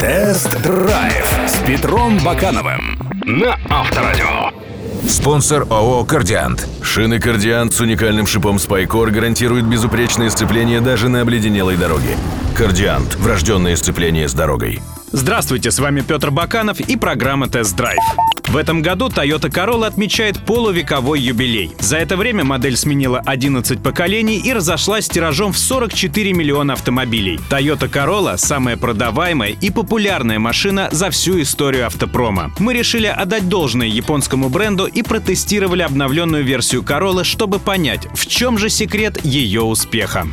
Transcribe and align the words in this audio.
Тест-драйв 0.00 1.40
с 1.46 1.58
Петром 1.66 2.18
Бакановым 2.24 2.98
на 3.24 3.58
Авторадио. 3.68 4.50
Спонсор 5.08 5.66
ООО 5.70 6.04
«Кардиант». 6.04 6.66
Шины 6.82 7.20
«Кардиант» 7.20 7.74
с 7.74 7.80
уникальным 7.80 8.26
шипом 8.26 8.58
«Спайкор» 8.58 9.10
гарантируют 9.10 9.66
безупречное 9.66 10.30
сцепление 10.30 10.80
даже 10.80 11.08
на 11.08 11.20
обледенелой 11.20 11.76
дороге. 11.76 12.16
«Кардиант»— 12.56 13.14
врожденное 13.16 13.76
сцепление 13.76 14.28
с 14.28 14.32
дорогой. 14.32 14.80
Здравствуйте, 15.12 15.72
с 15.72 15.80
вами 15.80 16.02
Петр 16.02 16.30
Баканов 16.30 16.78
и 16.78 16.96
программа 16.96 17.48
«Тест-драйв». 17.48 17.98
В 18.46 18.56
этом 18.56 18.80
году 18.80 19.08
Toyota 19.08 19.50
Corolla 19.50 19.86
отмечает 19.86 20.38
полувековой 20.44 21.20
юбилей. 21.20 21.72
За 21.80 21.96
это 21.96 22.16
время 22.16 22.44
модель 22.44 22.76
сменила 22.76 23.20
11 23.26 23.82
поколений 23.82 24.38
и 24.38 24.52
разошлась 24.52 25.08
тиражом 25.08 25.52
в 25.52 25.58
44 25.58 26.32
миллиона 26.32 26.74
автомобилей. 26.74 27.40
Toyota 27.50 27.90
Corolla– 27.90 28.36
самая 28.38 28.76
продаваемая 28.76 29.50
и 29.50 29.70
популярная 29.70 30.38
машина 30.38 30.88
за 30.92 31.10
всю 31.10 31.40
историю 31.42 31.86
автопрома. 31.86 32.52
Мы 32.60 32.72
решили 32.72 33.06
отдать 33.06 33.48
должное 33.48 33.88
японскому 33.88 34.48
бренду 34.48 34.86
и 34.86 35.02
протестировали 35.02 35.82
обновленную 35.82 36.44
версию 36.44 36.82
Corolla, 36.82 37.24
чтобы 37.24 37.58
понять, 37.58 38.06
в 38.14 38.26
чем 38.26 38.58
же 38.58 38.68
секрет 38.68 39.24
ее 39.24 39.62
успеха. 39.62 40.26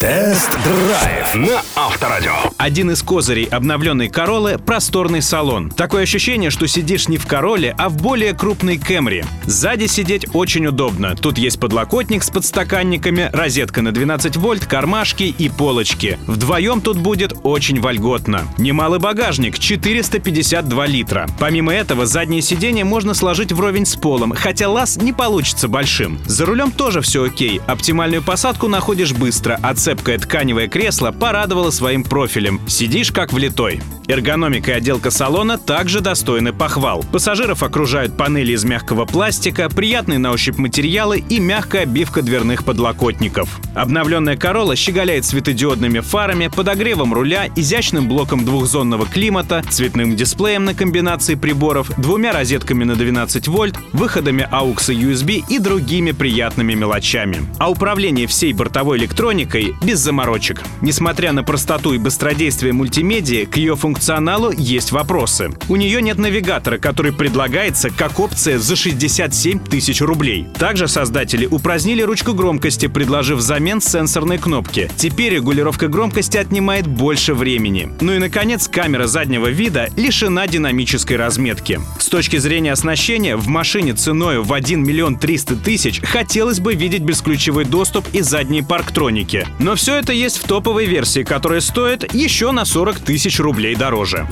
Тест-драйв 0.00 1.36
на 1.36 1.60
Авторадио. 1.76 2.32
Один 2.56 2.90
из 2.90 3.02
козырей 3.02 3.44
обновленной 3.44 4.08
Королы— 4.08 4.56
просторный 4.66 5.20
салон. 5.20 5.68
Такое 5.70 6.04
ощущение, 6.04 6.48
что 6.48 6.66
сидишь 6.66 7.06
не 7.06 7.18
в 7.18 7.26
Короле, 7.26 7.74
а 7.76 7.90
в 7.90 7.98
более 7.98 8.32
крупной 8.32 8.78
Кэмри. 8.78 9.26
Сзади 9.44 9.84
сидеть 9.84 10.24
очень 10.32 10.66
удобно. 10.68 11.16
Тут 11.16 11.36
есть 11.36 11.60
подлокотник 11.60 12.22
с 12.22 12.30
подстаканниками, 12.30 13.28
розетка 13.30 13.82
на 13.82 13.92
12 13.92 14.38
вольт, 14.38 14.64
кармашки 14.64 15.24
и 15.24 15.50
полочки. 15.50 16.18
Вдвоем 16.26 16.80
тут 16.80 16.96
будет 16.96 17.34
очень 17.42 17.78
вольготно. 17.78 18.44
Немалый 18.56 19.00
багажник— 19.00 19.58
452 19.60 20.86
литра. 20.86 21.28
Помимо 21.38 21.74
этого, 21.74 22.06
заднее 22.06 22.40
сиденье 22.40 22.84
можно 22.86 23.12
сложить 23.12 23.52
вровень 23.52 23.84
с 23.84 23.96
полом, 23.96 24.32
хотя 24.32 24.70
лаз 24.70 24.96
не 24.96 25.12
получится 25.12 25.68
большим. 25.68 26.18
За 26.24 26.46
рулем 26.46 26.72
тоже 26.72 27.02
все 27.02 27.22
окей. 27.24 27.60
Оптимальную 27.66 28.22
посадку 28.22 28.66
находишь 28.66 29.12
быстро, 29.12 29.60
а 29.62 29.74
цепкое 29.90 30.18
тканевое 30.18 30.68
кресло 30.68 31.10
порадовало 31.10 31.72
своим 31.72 32.04
профилем. 32.04 32.60
Сидишь 32.68 33.10
как 33.10 33.32
влитой. 33.32 33.80
Эргономика 34.10 34.72
и 34.72 34.74
отделка 34.74 35.12
салона 35.12 35.56
также 35.56 36.00
достойны 36.00 36.52
похвал. 36.52 37.04
Пассажиров 37.12 37.62
окружают 37.62 38.16
панели 38.16 38.54
из 38.54 38.64
мягкого 38.64 39.04
пластика, 39.04 39.68
приятные 39.68 40.18
на 40.18 40.32
ощупь 40.32 40.58
материалы 40.58 41.22
и 41.28 41.38
мягкая 41.38 41.82
обивка 41.82 42.20
дверных 42.22 42.64
подлокотников. 42.64 43.60
Обновленная 43.72 44.34
Corolla 44.34 44.74
щеголяет 44.74 45.26
светодиодными 45.26 46.00
фарами, 46.00 46.48
подогревом 46.48 47.14
руля, 47.14 47.46
изящным 47.54 48.08
блоком 48.08 48.44
двухзонного 48.44 49.06
климата, 49.06 49.62
цветным 49.70 50.16
дисплеем 50.16 50.64
на 50.64 50.74
комбинации 50.74 51.36
приборов, 51.36 51.92
двумя 51.96 52.32
розетками 52.32 52.82
на 52.82 52.96
12 52.96 53.46
вольт, 53.46 53.76
выходами 53.92 54.48
AUX 54.50 54.92
и 54.92 55.04
USB 55.04 55.44
и 55.48 55.60
другими 55.60 56.10
приятными 56.10 56.74
мелочами. 56.74 57.42
А 57.58 57.70
управление 57.70 58.26
всей 58.26 58.54
бортовой 58.54 58.98
электроникой 58.98 59.76
без 59.82 60.00
заморочек. 60.00 60.62
Несмотря 60.80 61.30
на 61.30 61.44
простоту 61.44 61.92
и 61.92 61.98
быстродействие 61.98 62.72
мультимедиа, 62.72 63.46
к 63.46 63.56
ее 63.56 63.76
функциональности 63.76 63.99
функционалу 64.00 64.50
есть 64.50 64.92
вопросы. 64.92 65.50
У 65.68 65.76
нее 65.76 66.00
нет 66.00 66.16
навигатора, 66.16 66.78
который 66.78 67.12
предлагается 67.12 67.90
как 67.90 68.18
опция 68.18 68.58
за 68.58 68.74
67 68.74 69.58
тысяч 69.58 70.00
рублей. 70.00 70.46
Также 70.58 70.88
создатели 70.88 71.44
упразднили 71.44 72.00
ручку 72.00 72.32
громкости, 72.32 72.86
предложив 72.86 73.36
взамен 73.36 73.82
сенсорной 73.82 74.38
кнопки. 74.38 74.90
Теперь 74.96 75.34
регулировка 75.34 75.88
громкости 75.88 76.38
отнимает 76.38 76.86
больше 76.86 77.34
времени. 77.34 77.90
Ну 78.00 78.14
и, 78.14 78.18
наконец, 78.18 78.68
камера 78.68 79.06
заднего 79.06 79.48
вида 79.48 79.90
лишена 79.96 80.46
динамической 80.46 81.18
разметки. 81.18 81.78
С 81.98 82.06
точки 82.06 82.38
зрения 82.38 82.72
оснащения, 82.72 83.36
в 83.36 83.48
машине 83.48 83.92
ценой 83.92 84.38
в 84.38 84.50
1 84.50 84.82
миллион 84.82 85.18
300 85.18 85.56
тысяч 85.56 86.00
хотелось 86.00 86.58
бы 86.58 86.72
видеть 86.72 87.02
бесключевой 87.02 87.66
доступ 87.66 88.06
и 88.14 88.22
задние 88.22 88.64
парктроники. 88.64 89.46
Но 89.58 89.74
все 89.74 89.96
это 89.96 90.14
есть 90.14 90.38
в 90.38 90.44
топовой 90.44 90.86
версии, 90.86 91.22
которая 91.22 91.60
стоит 91.60 92.14
еще 92.14 92.50
на 92.52 92.64
40 92.64 93.00
тысяч 93.00 93.38
рублей 93.38 93.74
дороже 93.74 93.89
дороже. 93.90 94.24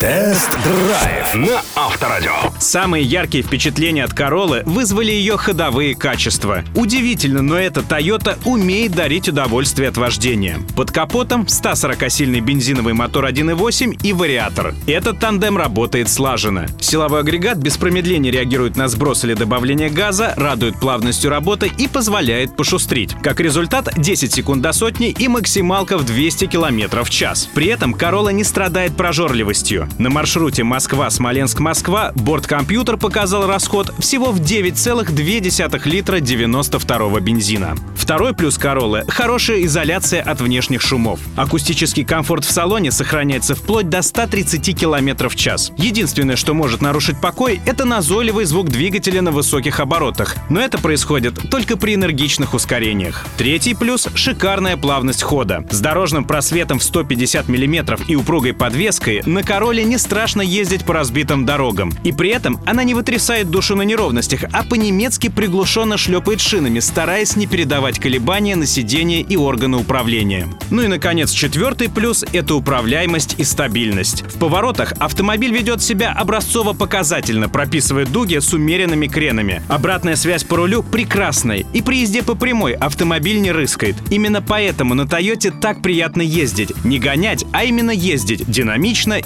Тест-драйв 0.00 1.34
на 1.34 1.62
Авторадио. 1.76 2.32
Самые 2.58 3.04
яркие 3.04 3.42
впечатления 3.42 4.04
от 4.04 4.12
Королы 4.12 4.62
вызвали 4.66 5.12
ее 5.12 5.36
ходовые 5.36 5.94
качества. 5.94 6.62
Удивительно, 6.74 7.40
но 7.40 7.56
эта 7.56 7.80
Toyota 7.80 8.36
умеет 8.44 8.92
дарить 8.92 9.28
удовольствие 9.28 9.88
от 9.88 9.96
вождения. 9.96 10.58
Под 10.76 10.90
капотом 10.90 11.44
140-сильный 11.44 12.40
бензиновый 12.40 12.92
мотор 12.92 13.24
1.8 13.24 14.00
и 14.02 14.12
вариатор. 14.12 14.74
Этот 14.86 15.20
тандем 15.20 15.56
работает 15.56 16.10
слаженно. 16.10 16.66
Силовой 16.80 17.20
агрегат 17.20 17.56
без 17.58 17.78
промедления 17.78 18.32
реагирует 18.32 18.76
на 18.76 18.88
сброс 18.88 19.24
или 19.24 19.34
добавление 19.34 19.88
газа, 19.88 20.34
радует 20.36 20.78
плавностью 20.80 21.30
работы 21.30 21.70
и 21.78 21.88
позволяет 21.88 22.56
пошустрить. 22.56 23.14
Как 23.22 23.40
результат, 23.40 23.88
10 23.96 24.34
секунд 24.34 24.60
до 24.60 24.72
сотни 24.72 25.10
и 25.10 25.28
максималка 25.28 25.96
в 25.96 26.04
200 26.04 26.46
км 26.46 27.04
в 27.04 27.10
час. 27.10 27.48
При 27.54 27.68
этом 27.68 27.94
Corolla 27.94 28.32
не 28.32 28.44
страдает 28.44 28.93
прожорливостью. 28.94 29.88
На 29.98 30.08
маршруте 30.08 30.64
Москва-Смоленск-Москва 30.64 32.12
борткомпьютер 32.14 32.96
показал 32.96 33.46
расход 33.46 33.92
всего 33.98 34.30
в 34.32 34.40
9,2 34.40 35.88
литра 35.88 36.20
92 36.20 37.20
бензина. 37.20 37.74
Второй 37.96 38.34
плюс 38.34 38.58
Короллы— 38.58 39.04
хорошая 39.08 39.64
изоляция 39.64 40.22
от 40.22 40.40
внешних 40.40 40.82
шумов. 40.82 41.20
Акустический 41.36 42.04
комфорт 42.04 42.44
в 42.44 42.50
салоне 42.52 42.90
сохраняется 42.90 43.54
вплоть 43.54 43.88
до 43.88 44.02
130 44.02 44.74
км 44.78 45.28
в 45.28 45.36
час. 45.36 45.72
Единственное, 45.76 46.36
что 46.36 46.54
может 46.54 46.82
нарушить 46.82 47.20
покой, 47.20 47.60
это 47.66 47.84
назойливый 47.84 48.44
звук 48.44 48.68
двигателя 48.68 49.22
на 49.22 49.30
высоких 49.30 49.80
оборотах. 49.80 50.36
Но 50.50 50.60
это 50.60 50.78
происходит 50.78 51.50
только 51.50 51.76
при 51.76 51.94
энергичных 51.94 52.54
ускорениях. 52.54 53.26
Третий 53.36 53.74
плюс— 53.74 54.08
шикарная 54.14 54.76
плавность 54.76 55.22
хода. 55.22 55.64
С 55.70 55.80
дорожным 55.80 56.24
просветом 56.24 56.78
в 56.78 56.84
150 56.84 57.48
мм 57.48 57.98
и 58.06 58.16
упругой 58.16 58.52
подвеской 58.52 58.83
на 59.24 59.42
Короле 59.42 59.82
не 59.84 59.96
страшно 59.96 60.42
ездить 60.42 60.84
по 60.84 60.92
разбитым 60.92 61.46
дорогам. 61.46 61.90
И 62.04 62.12
при 62.12 62.28
этом 62.28 62.60
она 62.66 62.84
не 62.84 62.92
вытрясает 62.92 63.48
душу 63.48 63.76
на 63.76 63.82
неровностях, 63.82 64.44
а 64.52 64.62
по-немецки 64.62 65.28
приглушенно 65.28 65.96
шлепает 65.96 66.40
шинами, 66.40 66.80
стараясь 66.80 67.34
не 67.34 67.46
передавать 67.46 67.98
колебания 67.98 68.56
на 68.56 68.66
сиденье 68.66 69.22
и 69.22 69.36
органы 69.36 69.78
управления. 69.78 70.48
Ну 70.70 70.82
и, 70.82 70.86
наконец, 70.86 71.30
четвертый 71.30 71.88
плюс— 71.88 72.26
это 72.34 72.54
управляемость 72.54 73.36
и 73.38 73.44
стабильность. 73.44 74.22
В 74.22 74.38
поворотах 74.38 74.92
автомобиль 74.98 75.54
ведет 75.54 75.82
себя 75.82 76.12
образцово-показательно, 76.12 77.48
прописывая 77.48 78.04
дуги 78.04 78.38
с 78.38 78.52
умеренными 78.52 79.06
кренами. 79.06 79.62
Обратная 79.68 80.16
связь 80.16 80.44
по 80.44 80.56
рулю 80.56 80.82
прекрасная, 80.82 81.64
и 81.72 81.80
при 81.80 82.00
езде 82.00 82.22
по 82.22 82.34
прямой 82.34 82.74
автомобиль 82.74 83.40
не 83.40 83.50
рыскает. 83.50 83.96
Именно 84.10 84.42
поэтому 84.42 84.92
на 84.92 85.08
Тойоте 85.08 85.50
так 85.50 85.80
приятно 85.80 86.20
ездить. 86.20 86.72
Не 86.84 86.98
гонять, 86.98 87.46
а 87.52 87.64
именно 87.64 87.90
ездить 87.90 88.44
динамично 88.46 88.73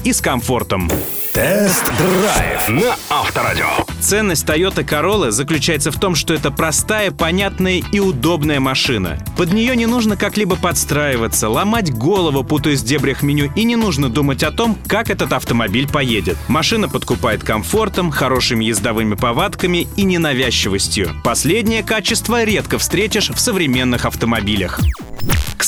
и 0.04 0.12
с 0.12 0.20
комфортом. 0.20 0.91
Тест-драйв 1.32 2.69
на 2.69 2.97
Авторадио. 3.10 3.66
Ценность 4.00 4.44
Toyota 4.44 4.84
Corolla 4.84 5.31
заключается 5.31 5.92
в 5.92 6.00
том, 6.00 6.14
что 6.14 6.34
это 6.34 6.50
простая, 6.50 7.12
понятная 7.12 7.82
и 7.92 8.00
удобная 8.00 8.60
машина. 8.60 9.19
Под 9.37 9.53
нее 9.53 9.76
не 9.76 9.87
нужно 9.87 10.16
как-либо 10.16 10.56
подстраиваться, 10.56 11.48
ломать 11.48 11.92
голову, 11.92 12.42
путаясь 12.42 12.81
в 12.81 12.84
дебрях 12.84 13.22
меню, 13.22 13.53
и 13.54 13.64
не 13.64 13.76
нужно 13.76 14.08
думать 14.08 14.42
о 14.42 14.50
том, 14.50 14.76
как 14.87 15.10
этот 15.10 15.32
автомобиль 15.32 15.88
поедет. 15.88 16.37
Машина 16.48 16.88
подкупает 16.88 17.44
комфортом, 17.44 18.10
хорошими 18.10 18.64
ездовыми 18.64 19.14
повадками 19.14 19.87
и 19.97 20.03
ненавязчивостью. 20.03 21.10
Последнее 21.22 21.82
качество 21.82 22.42
редко 22.42 22.78
встретишь 22.78 23.31
в 23.31 23.38
современных 23.38 24.06
автомобилях. 24.06 24.81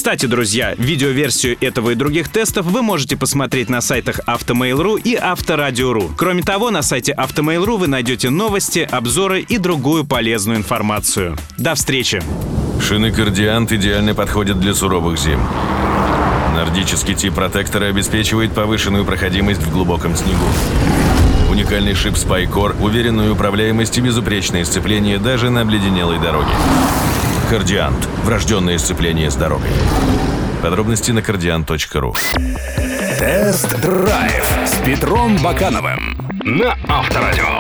Кстати, 0.00 0.25
друзья, 0.25 0.75
видеоверсию 0.78 1.59
этого 1.61 1.91
и 1.91 1.94
других 1.94 2.31
тестов 2.31 2.65
вы 2.65 2.81
можете 2.81 3.19
посмотреть 3.19 3.69
на 3.69 3.83
сайтах 3.83 4.21
Автомейл.ру 4.25 4.97
и 4.97 5.15
Авторадио.ру. 5.15 6.13
Кроме 6.16 6.42
того, 6.42 6.71
на 6.71 6.80
сайте 6.80 7.13
Автомейл.ру 7.13 7.77
вы 7.77 7.86
найдете 7.86 8.30
новости, 8.30 8.89
обзоры 8.91 9.42
и 9.42 9.59
другую 9.59 10.07
полезную 10.07 10.57
информацию. 10.57 11.36
До 11.59 11.75
встречи! 11.75 12.22
Шины 12.80 13.13
«Кардиант» 13.13 13.72
идеально 13.72 14.15
подходят 14.15 14.59
для 14.59 14.72
суровых 14.72 15.19
зим. 15.19 15.39
Нордический 16.54 17.15
тип 17.15 17.34
протектора 17.34 17.84
обеспечивает 17.84 18.54
повышенную 18.54 19.04
проходимость 19.04 19.60
в 19.60 19.71
глубоком 19.71 20.16
снегу. 20.16 20.47
Уникальный 21.51 21.92
шип 21.92 22.15
Spycore, 22.15 22.83
уверенную 22.83 23.34
управляемость 23.34 23.98
и 23.98 24.01
безупречное 24.01 24.65
сцепление 24.65 25.19
даже 25.19 25.51
на 25.51 25.60
обледенелой 25.60 26.19
дороге. 26.19 26.53
Кардиант. 27.51 28.09
Врожденное 28.23 28.79
сцепление 28.79 29.29
с 29.29 29.35
дорогой. 29.35 29.67
Подробности 30.63 31.11
на 31.11 31.21
кардиант.ру. 31.21 32.15
Тест-драйв 33.19 34.59
с 34.65 34.77
Петром 34.85 35.37
Бакановым 35.43 36.17
на 36.45 36.79
Авторадио. 36.89 37.59